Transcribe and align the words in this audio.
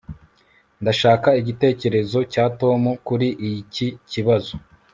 Ndashaka 0.81 1.29
igitekerezo 1.41 2.19
cya 2.33 2.45
Tom 2.59 2.81
kuri 3.07 3.27
iki 3.51 3.87
kibazo 4.11 4.53